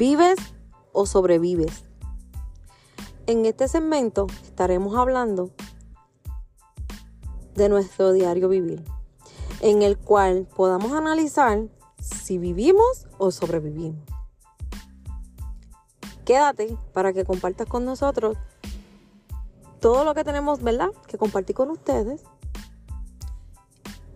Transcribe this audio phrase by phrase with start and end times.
[0.00, 0.38] ¿Vives
[0.92, 1.84] o sobrevives?
[3.26, 5.50] En este segmento estaremos hablando
[7.54, 8.82] de nuestro diario vivir,
[9.60, 11.68] en el cual podamos analizar
[12.00, 14.00] si vivimos o sobrevivimos.
[16.24, 18.38] Quédate para que compartas con nosotros
[19.80, 20.92] todo lo que tenemos, ¿verdad?
[21.08, 22.22] Que compartir con ustedes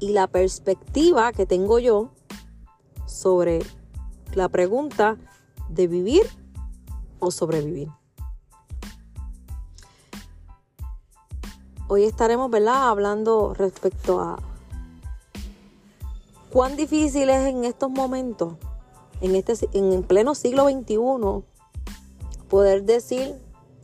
[0.01, 2.11] y la perspectiva que tengo yo
[3.05, 3.59] sobre
[4.33, 5.19] la pregunta
[5.69, 6.23] de vivir
[7.19, 7.89] o sobrevivir.
[11.89, 14.39] Hoy estaremos, ¿verdad?, hablando respecto a
[16.51, 18.55] cuán difícil es en estos momentos,
[19.21, 20.99] en, este, en pleno siglo XXI,
[22.49, 23.35] poder decir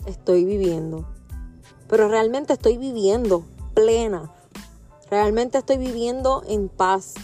[0.07, 1.05] estoy viviendo.
[1.89, 4.33] Pero realmente estoy viviendo plena.
[5.11, 7.15] Realmente estoy viviendo en paz.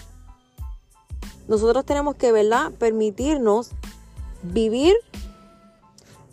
[1.49, 3.71] Nosotros tenemos que, ¿verdad?, permitirnos
[4.53, 4.95] vivir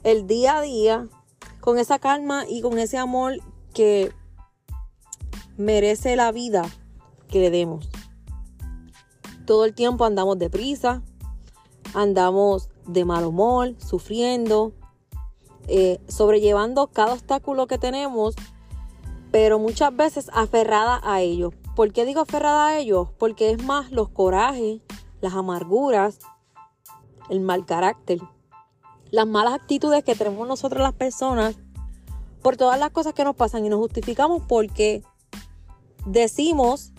[0.03, 1.07] el día a día
[1.61, 3.37] con esa calma y con ese amor
[3.73, 4.11] que
[5.57, 6.63] merece la vida
[7.29, 7.89] que le demos.
[9.45, 11.01] Todo el tiempo andamos deprisa,
[11.93, 14.73] andamos de mal humor, sufriendo,
[15.67, 18.35] eh, sobrellevando cada obstáculo que tenemos,
[19.31, 21.53] pero muchas veces aferrada a ellos.
[21.75, 23.09] ¿Por qué digo aferrada a ellos?
[23.17, 24.81] Porque es más los corajes,
[25.21, 26.19] las amarguras,
[27.33, 28.19] el mal carácter,
[29.09, 31.55] las malas actitudes que tenemos nosotros las personas
[32.43, 35.01] por todas las cosas que nos pasan y nos justificamos porque
[36.05, 36.91] decimos,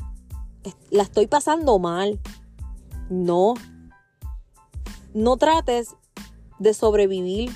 [0.90, 2.20] la estoy pasando mal.
[3.10, 3.54] No.
[5.12, 5.94] No trates
[6.58, 7.52] de sobrevivir.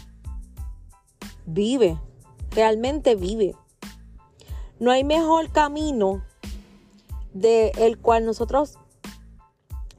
[1.47, 1.99] Vive.
[2.51, 3.57] Realmente vive.
[4.79, 6.23] No hay mejor camino
[7.33, 8.79] de el cual nosotros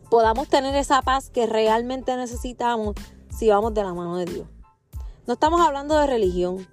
[0.09, 2.95] podamos tener esa paz que realmente necesitamos
[3.29, 4.47] si vamos de la mano de Dios.
[5.27, 6.67] No estamos hablando de religión,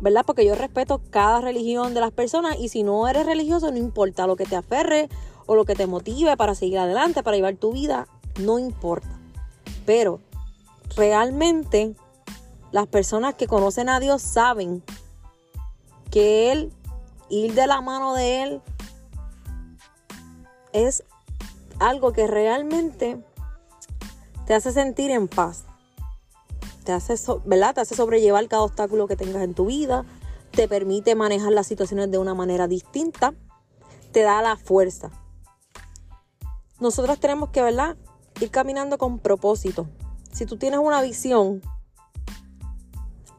[0.00, 0.24] ¿verdad?
[0.26, 4.26] Porque yo respeto cada religión de las personas y si no eres religioso, no importa
[4.26, 5.08] lo que te aferre
[5.46, 8.06] o lo que te motive para seguir adelante, para llevar tu vida,
[8.38, 9.18] no importa.
[9.86, 10.20] Pero
[10.96, 11.94] realmente
[12.70, 14.82] las personas que conocen a Dios saben
[16.10, 16.72] que Él,
[17.30, 18.62] ir de la mano de Él,
[20.72, 21.04] es
[21.88, 23.22] algo que realmente
[24.46, 25.64] te hace sentir en paz.
[26.84, 27.14] Te hace,
[27.44, 27.74] ¿verdad?
[27.74, 30.04] te hace sobrellevar cada obstáculo que tengas en tu vida.
[30.50, 33.34] Te permite manejar las situaciones de una manera distinta.
[34.12, 35.10] Te da la fuerza.
[36.80, 37.96] Nosotros tenemos que, ¿verdad?
[38.40, 39.88] Ir caminando con propósito.
[40.32, 41.62] Si tú tienes una visión,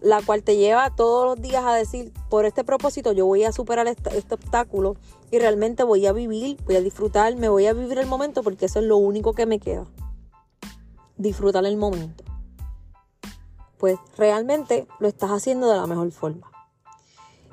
[0.05, 3.51] la cual te lleva todos los días a decir, por este propósito yo voy a
[3.51, 4.97] superar este, obstáculo
[5.31, 8.67] y realmente voy a vivir, voy a disfrutar, me voy a vivir el momento porque
[8.67, 9.87] eso es lo único que me queda
[11.17, 12.23] disfrutar el momento.
[13.79, 16.51] Pues realmente lo estás haciendo de la mejor forma.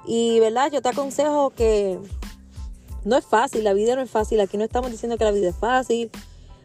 [0.05, 1.99] Y verdad, yo te aconsejo que
[3.05, 4.41] no es fácil, la vida no es fácil.
[4.41, 6.11] Aquí no estamos diciendo que la vida es fácil,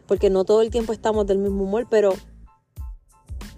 [0.06, 2.12] porque no todo el tiempo estamos del mismo humor, pero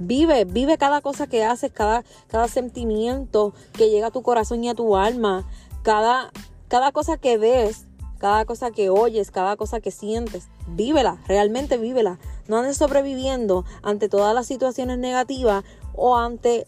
[0.00, 4.68] vive, vive cada cosa que haces, cada, cada sentimiento que llega a tu corazón y
[4.68, 5.46] a tu alma,
[5.82, 6.32] cada,
[6.68, 7.86] cada cosa que ves,
[8.18, 10.48] cada cosa que oyes, cada cosa que sientes.
[10.66, 12.18] Vívela, realmente vívela.
[12.48, 16.66] No andes sobreviviendo ante todas las situaciones negativas o ante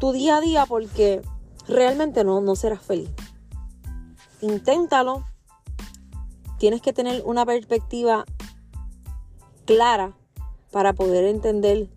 [0.00, 1.22] tu día a día porque
[1.68, 3.10] realmente no, no serás feliz.
[4.40, 5.24] Inténtalo.
[6.58, 8.24] Tienes que tener una perspectiva
[9.64, 10.16] clara
[10.72, 11.88] para poder entender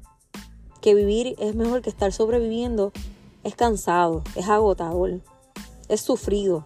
[0.81, 2.91] que vivir es mejor que estar sobreviviendo.
[3.43, 5.21] Es cansado, es agotador,
[5.87, 6.65] es sufrido.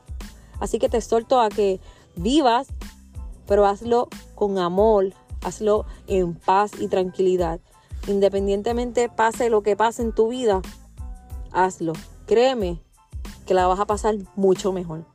[0.60, 1.80] Así que te exhorto a que
[2.16, 2.68] vivas,
[3.46, 7.60] pero hazlo con amor, hazlo en paz y tranquilidad.
[8.08, 10.62] Independientemente pase lo que pase en tu vida,
[11.52, 11.94] hazlo.
[12.26, 12.82] Créeme
[13.46, 15.06] que la vas a pasar mucho mejor.